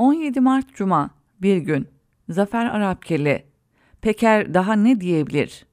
17 0.00 0.40
Mart 0.40 0.74
Cuma, 0.74 1.10
bir 1.42 1.56
gün. 1.56 1.88
Zafer 2.28 2.66
Arapkeli. 2.66 3.44
Peker 4.02 4.54
daha 4.54 4.72
ne 4.72 5.00
diyebilir? 5.00 5.66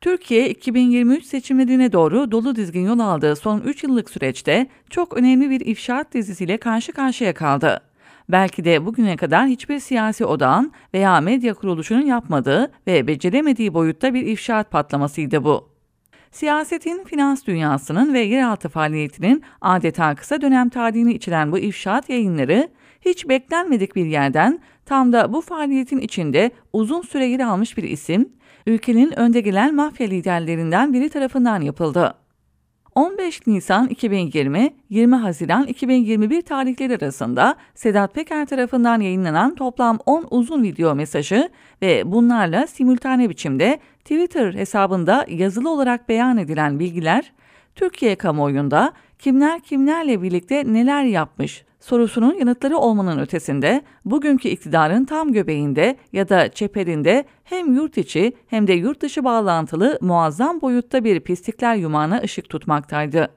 Türkiye 0.00 0.50
2023 0.50 1.24
seçimlerine 1.24 1.92
doğru 1.92 2.30
dolu 2.30 2.56
dizgin 2.56 2.86
yol 2.86 2.98
aldığı 2.98 3.36
son 3.36 3.60
3 3.60 3.84
yıllık 3.84 4.10
süreçte 4.10 4.66
çok 4.90 5.16
önemli 5.16 5.50
bir 5.50 5.60
ifşaat 5.60 6.14
dizisiyle 6.14 6.56
karşı 6.56 6.92
karşıya 6.92 7.34
kaldı. 7.34 7.80
Belki 8.28 8.64
de 8.64 8.86
bugüne 8.86 9.16
kadar 9.16 9.46
hiçbir 9.46 9.78
siyasi 9.78 10.24
odağın 10.24 10.72
veya 10.94 11.20
medya 11.20 11.54
kuruluşunun 11.54 12.06
yapmadığı 12.06 12.72
ve 12.86 13.06
beceremediği 13.06 13.74
boyutta 13.74 14.14
bir 14.14 14.26
ifşaat 14.26 14.70
patlamasıydı 14.70 15.44
bu. 15.44 15.75
Siyasetin, 16.36 17.04
finans 17.04 17.46
dünyasının 17.46 18.14
ve 18.14 18.20
yeraltı 18.20 18.68
faaliyetinin 18.68 19.42
adeta 19.60 20.14
kısa 20.14 20.40
dönem 20.40 20.68
tarihini 20.68 21.12
içeren 21.12 21.52
bu 21.52 21.58
ifşaat 21.58 22.08
yayınları 22.08 22.68
hiç 23.00 23.28
beklenmedik 23.28 23.96
bir 23.96 24.06
yerden 24.06 24.60
tam 24.84 25.12
da 25.12 25.32
bu 25.32 25.40
faaliyetin 25.40 25.98
içinde 25.98 26.50
uzun 26.72 27.02
süre 27.02 27.26
yer 27.26 27.40
almış 27.40 27.76
bir 27.76 27.82
isim, 27.82 28.28
ülkenin 28.66 29.18
önde 29.18 29.40
gelen 29.40 29.74
mafya 29.74 30.06
liderlerinden 30.06 30.92
biri 30.92 31.08
tarafından 31.08 31.60
yapıldı. 31.60 32.14
15 32.96 33.46
Nisan 33.46 33.88
2020, 33.88 34.74
20 34.90 35.16
Haziran 35.16 35.66
2021 35.66 36.42
tarihleri 36.42 36.94
arasında 36.96 37.56
Sedat 37.74 38.14
Peker 38.14 38.46
tarafından 38.46 39.00
yayınlanan 39.00 39.54
toplam 39.54 39.98
10 40.06 40.26
uzun 40.30 40.62
video 40.62 40.94
mesajı 40.94 41.48
ve 41.82 42.12
bunlarla 42.12 42.66
simultane 42.66 43.30
biçimde 43.30 43.78
Twitter 43.98 44.54
hesabında 44.54 45.26
yazılı 45.28 45.70
olarak 45.70 46.08
beyan 46.08 46.36
edilen 46.38 46.78
bilgiler, 46.78 47.32
Türkiye 47.74 48.16
kamuoyunda 48.16 48.92
kimler 49.18 49.60
kimlerle 49.60 50.22
birlikte 50.22 50.64
neler 50.72 51.04
yapmış 51.04 51.64
sorusunun 51.80 52.34
yanıtları 52.34 52.76
olmanın 52.76 53.18
ötesinde 53.18 53.82
bugünkü 54.04 54.48
iktidarın 54.48 55.04
tam 55.04 55.32
göbeğinde 55.32 55.96
ya 56.12 56.28
da 56.28 56.48
çeperinde 56.48 57.24
hem 57.44 57.74
yurt 57.74 57.98
içi 57.98 58.32
hem 58.46 58.66
de 58.66 58.72
yurt 58.72 59.02
dışı 59.02 59.24
bağlantılı 59.24 59.98
muazzam 60.00 60.60
boyutta 60.60 61.04
bir 61.04 61.20
pislikler 61.20 61.76
yumağına 61.76 62.20
ışık 62.24 62.48
tutmaktaydı. 62.48 63.28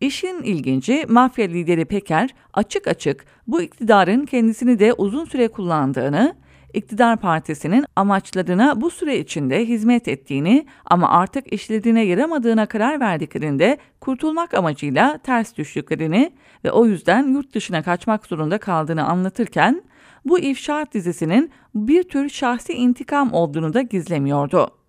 İşin 0.00 0.42
ilginci 0.42 1.04
mafya 1.08 1.46
lideri 1.46 1.84
Peker 1.84 2.30
açık 2.54 2.88
açık 2.88 3.24
bu 3.46 3.62
iktidarın 3.62 4.26
kendisini 4.26 4.78
de 4.78 4.92
uzun 4.92 5.24
süre 5.24 5.48
kullandığını, 5.48 6.34
iktidar 6.74 7.16
partisinin 7.16 7.84
amaçlarına 7.96 8.80
bu 8.80 8.90
süre 8.90 9.18
içinde 9.18 9.66
hizmet 9.66 10.08
ettiğini 10.08 10.66
ama 10.84 11.08
artık 11.10 11.52
işlediğine 11.52 12.02
yaramadığına 12.02 12.66
karar 12.66 13.00
verdiklerinde 13.00 13.78
kurtulmak 14.00 14.54
amacıyla 14.54 15.18
ters 15.18 15.56
düştüklerini 15.56 16.32
ve 16.64 16.72
o 16.72 16.86
yüzden 16.86 17.28
yurt 17.28 17.54
dışına 17.54 17.82
kaçmak 17.82 18.26
zorunda 18.26 18.58
kaldığını 18.58 19.04
anlatırken 19.04 19.82
bu 20.24 20.38
ifşaat 20.38 20.94
dizisinin 20.94 21.50
bir 21.74 22.02
tür 22.02 22.28
şahsi 22.28 22.72
intikam 22.72 23.32
olduğunu 23.32 23.74
da 23.74 23.82
gizlemiyordu. 23.82 24.81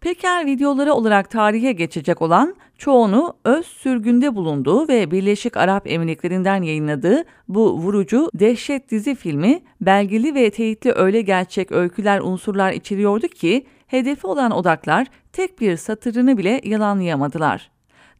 Peker 0.00 0.46
videoları 0.46 0.94
olarak 0.94 1.30
tarihe 1.30 1.72
geçecek 1.72 2.22
olan 2.22 2.56
çoğunu 2.78 3.36
öz 3.44 3.66
sürgünde 3.66 4.34
bulunduğu 4.34 4.88
ve 4.88 5.10
Birleşik 5.10 5.56
Arap 5.56 5.90
Emirlikleri'nden 5.90 6.62
yayınladığı 6.62 7.24
bu 7.48 7.78
vurucu 7.78 8.30
dehşet 8.34 8.90
dizi 8.90 9.14
filmi 9.14 9.62
belgeli 9.80 10.34
ve 10.34 10.50
teyitli 10.50 10.92
öyle 10.92 11.20
gerçek 11.20 11.72
öyküler 11.72 12.20
unsurlar 12.20 12.72
içeriyordu 12.72 13.28
ki 13.28 13.66
hedefi 13.86 14.26
olan 14.26 14.50
odaklar 14.50 15.06
tek 15.32 15.60
bir 15.60 15.76
satırını 15.76 16.38
bile 16.38 16.60
yalanlayamadılar. 16.64 17.70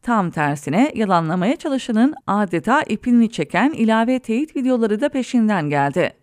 Tam 0.01 0.31
tersine 0.31 0.91
yalanlamaya 0.95 1.55
çalışanın 1.55 2.15
adeta 2.27 2.81
ipini 2.81 3.31
çeken 3.31 3.69
ilave 3.69 4.19
teyit 4.19 4.55
videoları 4.55 5.01
da 5.01 5.09
peşinden 5.09 5.69
geldi. 5.69 6.13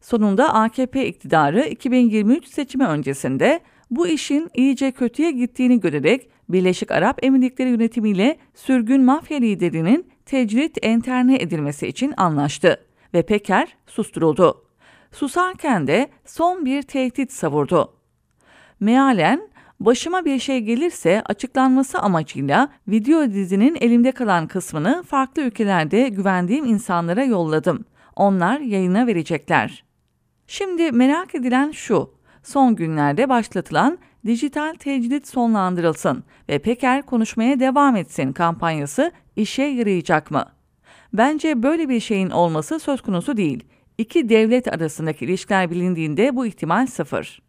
Sonunda 0.00 0.54
AKP 0.54 1.06
iktidarı 1.06 1.60
2023 1.60 2.46
seçimi 2.46 2.86
öncesinde 2.86 3.60
bu 3.90 4.08
işin 4.08 4.50
iyice 4.54 4.90
kötüye 4.90 5.30
gittiğini 5.30 5.80
görerek 5.80 6.30
Birleşik 6.48 6.90
Arap 6.90 7.24
Emirlikleri 7.24 7.70
yönetimiyle 7.70 8.38
sürgün 8.54 9.04
mafya 9.04 9.38
liderinin 9.38 10.10
tecrit 10.26 10.78
enterne 10.82 11.36
edilmesi 11.36 11.86
için 11.86 12.14
anlaştı 12.16 12.84
ve 13.14 13.22
Peker 13.22 13.76
susturuldu. 13.86 14.64
Susarken 15.12 15.86
de 15.86 16.08
son 16.24 16.64
bir 16.64 16.82
tehdit 16.82 17.32
savurdu. 17.32 17.92
Mealen 18.80 19.48
başıma 19.80 20.24
bir 20.24 20.38
şey 20.38 20.60
gelirse 20.60 21.22
açıklanması 21.26 21.98
amacıyla 21.98 22.68
video 22.88 23.32
dizinin 23.32 23.76
elimde 23.80 24.12
kalan 24.12 24.46
kısmını 24.46 25.02
farklı 25.02 25.42
ülkelerde 25.42 26.08
güvendiğim 26.08 26.64
insanlara 26.64 27.24
yolladım. 27.24 27.84
Onlar 28.16 28.60
yayına 28.60 29.06
verecekler. 29.06 29.84
Şimdi 30.46 30.92
merak 30.92 31.34
edilen 31.34 31.70
şu 31.70 32.10
son 32.46 32.76
günlerde 32.76 33.28
başlatılan 33.28 33.98
dijital 34.26 34.74
tecrit 34.74 35.28
sonlandırılsın 35.28 36.24
ve 36.48 36.58
Peker 36.58 37.02
konuşmaya 37.02 37.60
devam 37.60 37.96
etsin 37.96 38.32
kampanyası 38.32 39.12
işe 39.36 39.62
yarayacak 39.62 40.30
mı? 40.30 40.44
Bence 41.12 41.62
böyle 41.62 41.88
bir 41.88 42.00
şeyin 42.00 42.30
olması 42.30 42.78
söz 42.78 43.00
konusu 43.00 43.36
değil. 43.36 43.64
İki 43.98 44.28
devlet 44.28 44.74
arasındaki 44.74 45.24
ilişkiler 45.24 45.70
bilindiğinde 45.70 46.36
bu 46.36 46.46
ihtimal 46.46 46.86
sıfır. 46.86 47.42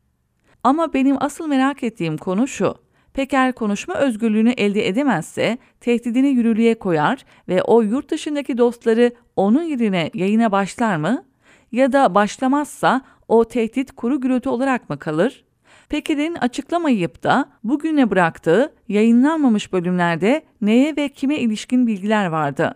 Ama 0.64 0.94
benim 0.94 1.24
asıl 1.24 1.48
merak 1.48 1.84
ettiğim 1.84 2.18
konu 2.18 2.48
şu. 2.48 2.76
Peker 3.14 3.54
konuşma 3.54 3.96
özgürlüğünü 3.96 4.52
elde 4.52 4.88
edemezse 4.88 5.58
tehdidini 5.80 6.28
yürürlüğe 6.28 6.80
koyar 6.80 7.26
ve 7.48 7.64
o 7.64 7.82
yurt 7.82 8.12
dışındaki 8.12 8.58
dostları 8.58 9.12
onun 9.36 9.64
yerine 9.64 10.12
yayına 10.14 10.52
başlar 10.52 10.96
mı? 10.96 11.24
Ya 11.72 11.92
da 11.92 12.16
başlamazsa 12.16 13.02
o 13.28 13.46
tehdit 13.46 13.92
kuru 13.92 14.22
gürültü 14.22 14.50
olarak 14.50 14.90
mı 14.90 15.00
kalır? 15.00 15.46
Peker'in 15.90 16.36
açıklamayıp 16.36 17.24
da 17.24 17.50
bugüne 17.64 18.10
bıraktığı 18.10 18.74
yayınlanmamış 18.88 19.74
bölümlerde 19.74 20.42
neye 20.62 20.96
ve 20.96 21.10
kime 21.10 21.38
ilişkin 21.38 21.88
bilgiler 21.88 22.26
vardı. 22.26 22.76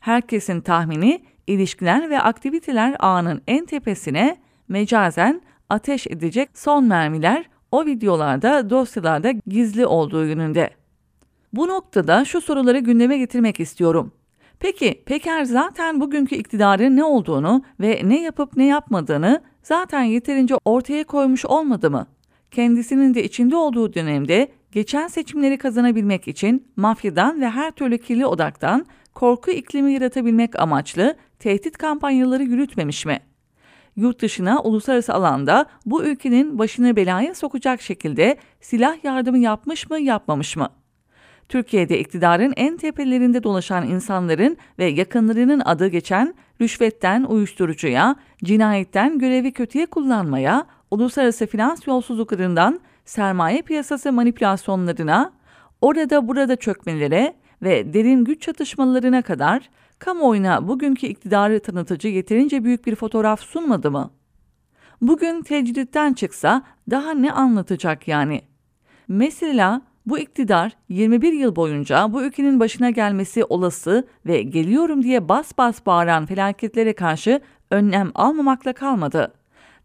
Herkesin 0.00 0.60
tahmini 0.60 1.22
ilişkiler 1.46 2.10
ve 2.10 2.20
aktiviteler 2.20 2.96
ağının 2.98 3.42
en 3.46 3.66
tepesine 3.66 4.36
mecazen 4.68 5.42
ateş 5.68 6.06
edecek 6.06 6.48
son 6.54 6.84
mermiler 6.84 7.44
o 7.72 7.86
videolarda 7.86 8.70
dosyalarda 8.70 9.30
gizli 9.46 9.86
olduğu 9.86 10.24
yönünde. 10.26 10.70
Bu 11.52 11.68
noktada 11.68 12.24
şu 12.24 12.40
soruları 12.40 12.78
gündeme 12.78 13.18
getirmek 13.18 13.60
istiyorum. 13.60 14.12
Peki 14.60 15.02
Peker 15.06 15.44
zaten 15.44 16.00
bugünkü 16.00 16.36
iktidarın 16.36 16.96
ne 16.96 17.04
olduğunu 17.04 17.62
ve 17.80 18.00
ne 18.04 18.22
yapıp 18.22 18.56
ne 18.56 18.66
yapmadığını 18.66 19.42
zaten 19.62 20.02
yeterince 20.02 20.54
ortaya 20.64 21.04
koymuş 21.04 21.44
olmadı 21.44 21.90
mı? 21.90 22.06
Kendisinin 22.50 23.14
de 23.14 23.24
içinde 23.24 23.56
olduğu 23.56 23.94
dönemde 23.94 24.48
geçen 24.72 25.08
seçimleri 25.08 25.58
kazanabilmek 25.58 26.28
için 26.28 26.68
mafyadan 26.76 27.40
ve 27.40 27.50
her 27.50 27.70
türlü 27.70 27.98
kirli 27.98 28.26
odaktan 28.26 28.86
korku 29.14 29.50
iklimi 29.50 29.92
yaratabilmek 29.92 30.60
amaçlı 30.60 31.16
tehdit 31.38 31.78
kampanyaları 31.78 32.42
yürütmemiş 32.42 33.06
mi? 33.06 33.20
Yurt 33.96 34.22
dışına 34.22 34.62
uluslararası 34.62 35.14
alanda 35.14 35.66
bu 35.86 36.04
ülkenin 36.04 36.58
başını 36.58 36.96
belaya 36.96 37.34
sokacak 37.34 37.82
şekilde 37.82 38.36
silah 38.60 39.04
yardımı 39.04 39.38
yapmış 39.38 39.90
mı 39.90 39.98
yapmamış 39.98 40.56
mı? 40.56 40.68
Türkiye'de 41.48 41.98
iktidarın 42.00 42.52
en 42.56 42.76
tepelerinde 42.76 43.42
dolaşan 43.42 43.88
insanların 43.88 44.56
ve 44.78 44.84
yakınlarının 44.84 45.62
adı 45.64 45.88
geçen 45.88 46.34
rüşvetten 46.60 47.24
uyuşturucuya, 47.24 48.16
cinayetten 48.44 49.18
görevi 49.18 49.52
kötüye 49.52 49.86
kullanmaya, 49.86 50.66
uluslararası 50.90 51.46
finans 51.46 51.86
yolsuzluklarından 51.86 52.80
sermaye 53.04 53.62
piyasası 53.62 54.12
manipülasyonlarına, 54.12 55.32
orada 55.80 56.28
burada 56.28 56.56
çökmelere 56.56 57.34
ve 57.62 57.94
derin 57.94 58.24
güç 58.24 58.42
çatışmalarına 58.42 59.22
kadar 59.22 59.70
kamuoyuna 59.98 60.68
bugünkü 60.68 61.06
iktidarı 61.06 61.60
tanıtıcı 61.60 62.08
yeterince 62.08 62.64
büyük 62.64 62.86
bir 62.86 62.94
fotoğraf 62.94 63.40
sunmadı 63.40 63.90
mı? 63.90 64.10
Bugün 65.00 65.42
tecritten 65.42 66.12
çıksa 66.12 66.62
daha 66.90 67.10
ne 67.10 67.32
anlatacak 67.32 68.08
yani? 68.08 68.40
Mesela 69.08 69.82
bu 70.06 70.18
iktidar 70.18 70.72
21 70.88 71.32
yıl 71.32 71.56
boyunca 71.56 72.12
bu 72.12 72.22
ülkenin 72.22 72.60
başına 72.60 72.90
gelmesi 72.90 73.44
olası 73.44 74.08
ve 74.26 74.42
geliyorum 74.42 75.02
diye 75.02 75.28
bas 75.28 75.58
bas 75.58 75.86
bağıran 75.86 76.26
felaketlere 76.26 76.92
karşı 76.92 77.40
önlem 77.70 78.10
almamakla 78.14 78.72
kalmadı. 78.72 79.32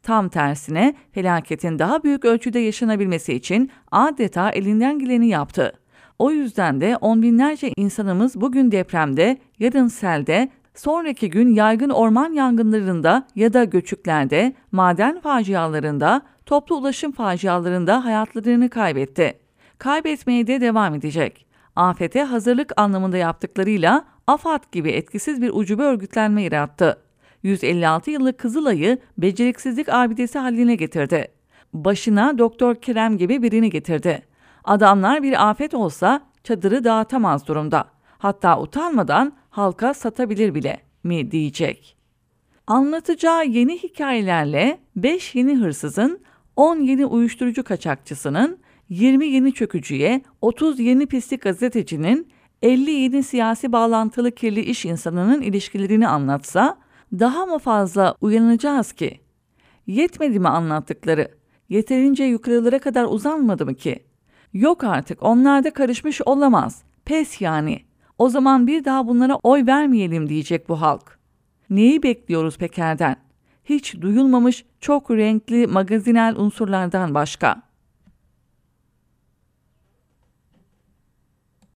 Tam 0.04 0.30
tersine 0.30 0.96
felaketin 1.12 1.80
daha 1.80 2.04
büyük 2.04 2.26
ölçüde 2.26 2.60
yaşanabilmesi 2.60 3.34
için 3.34 3.72
adeta 3.92 4.50
elinden 4.50 5.00
geleni 5.00 5.28
yaptı. 5.28 5.74
O 6.20 6.32
yüzden 6.32 6.82
de 6.82 6.98
on 6.98 7.22
binlerce 7.22 7.72
insanımız 7.78 8.42
bugün 8.42 8.72
depremde, 8.72 9.38
yarın 9.60 9.88
selde, 9.88 10.50
sonraki 10.76 11.30
gün 11.30 11.56
yaygın 11.56 11.90
orman 11.90 12.34
yangınlarında 12.34 13.28
ya 13.36 13.54
da 13.54 13.64
göçüklerde, 13.64 14.54
maden 14.72 15.20
facialarında, 15.20 16.22
toplu 16.46 16.76
ulaşım 16.76 17.12
facialarında 17.12 18.06
hayatlarını 18.06 18.70
kaybetti 18.70 19.41
kaybetmeye 19.82 20.48
de 20.48 20.62
devam 20.62 20.96
edecek. 20.96 21.46
Afete 21.76 22.24
hazırlık 22.24 22.72
anlamında 22.78 23.18
yaptıklarıyla 23.18 24.06
AFAD 24.28 24.64
gibi 24.72 24.90
etkisiz 24.90 25.42
bir 25.42 25.52
ucube 25.54 25.84
örgütlenme 25.84 26.42
yarattı. 26.42 26.98
156 27.44 28.12
yıllık 28.12 28.38
Kızılay'ı 28.38 28.98
beceriksizlik 29.18 29.90
abidesi 29.90 30.40
haline 30.40 30.76
getirdi. 30.76 31.28
Başına 31.74 32.38
Doktor 32.38 32.76
Kerem 32.76 33.18
gibi 33.18 33.42
birini 33.42 33.70
getirdi. 33.70 34.22
Adamlar 34.64 35.24
bir 35.24 35.50
afet 35.50 35.74
olsa 35.74 36.22
çadırı 36.44 36.84
dağıtamaz 36.84 37.48
durumda. 37.48 37.86
Hatta 38.18 38.62
utanmadan 38.62 39.34
halka 39.50 39.94
satabilir 39.94 40.56
bile 40.56 40.80
mi 41.04 41.32
diyecek. 41.32 41.98
Anlatacağı 42.68 43.46
yeni 43.46 43.78
hikayelerle 43.78 44.80
5 44.96 45.36
yeni 45.36 45.56
hırsızın, 45.56 46.20
10 46.56 46.80
yeni 46.80 47.06
uyuşturucu 47.06 47.64
kaçakçısının, 47.64 48.60
20 48.92 49.28
yeni 49.28 49.54
çökücüye, 49.54 50.22
30 50.42 50.80
yeni 50.80 51.06
pislik 51.06 51.42
gazetecinin, 51.42 52.28
50 52.62 52.92
yeni 52.92 53.24
siyasi 53.24 53.72
bağlantılı 53.72 54.32
kirli 54.32 54.60
iş 54.60 54.86
insanının 54.86 55.42
ilişkilerini 55.42 56.08
anlatsa, 56.08 56.78
daha 57.20 57.46
mı 57.46 57.60
fazla 57.60 58.16
uyanacağız 58.22 58.94
ki? 58.94 59.20
Yetmedi 59.88 60.40
mi 60.40 60.48
anlattıkları? 60.48 61.32
Yeterince 61.70 62.24
yukarılara 62.24 62.80
kadar 62.80 63.06
uzanmadı 63.06 63.66
mı 63.66 63.76
ki? 63.76 64.04
Yok 64.54 64.84
artık 64.84 65.24
onlar 65.24 65.64
da 65.64 65.74
karışmış 65.74 66.22
olamaz. 66.26 66.84
Pes 67.06 67.42
yani. 67.42 67.80
O 68.18 68.30
zaman 68.30 68.68
bir 68.68 68.86
daha 68.86 69.08
bunlara 69.08 69.36
oy 69.36 69.66
vermeyelim 69.66 70.30
diyecek 70.30 70.70
bu 70.70 70.82
halk. 70.82 71.20
Neyi 71.70 72.04
bekliyoruz 72.04 72.58
Peker'den? 72.58 73.16
Hiç 73.66 74.02
duyulmamış 74.02 74.66
çok 74.80 75.12
renkli 75.12 75.68
magazinel 75.68 76.36
unsurlardan 76.36 77.14
başka.'' 77.14 77.71